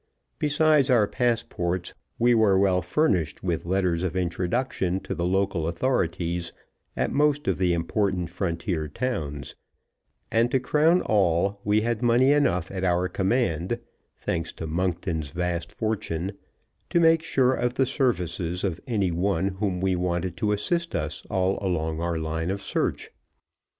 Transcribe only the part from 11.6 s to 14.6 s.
we had money enough at our command (thanks